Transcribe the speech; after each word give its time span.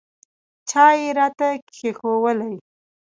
چای 0.69 0.95
یې 1.03 1.11
راته 1.17 1.47
کښېښوولې. 1.69 2.53